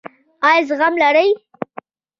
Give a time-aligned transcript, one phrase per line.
[0.47, 1.27] ایا زغم لرئ؟